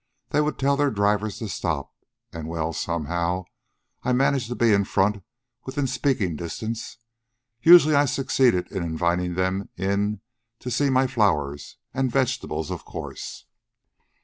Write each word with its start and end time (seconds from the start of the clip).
They 0.31 0.41
would 0.41 0.57
tell 0.57 0.75
their 0.77 0.89
drivers 0.89 1.37
to 1.37 1.47
stop. 1.47 1.93
And 2.33 2.47
well, 2.47 2.73
somehow, 2.73 3.45
I 4.01 4.13
managed 4.13 4.47
to 4.47 4.55
be 4.55 4.73
in 4.73 4.79
the 4.81 4.85
front 4.87 5.23
within 5.63 5.85
speaking 5.85 6.35
distance. 6.35 6.97
Usually 7.61 7.93
I 7.93 8.05
succeeded 8.05 8.71
in 8.71 8.81
inviting 8.81 9.35
them 9.35 9.69
in 9.77 10.21
to 10.57 10.71
see 10.71 10.89
my 10.89 11.05
flowers... 11.05 11.77
and 11.93 12.11
vegetables, 12.11 12.71
of 12.71 12.83
course. 12.83 13.45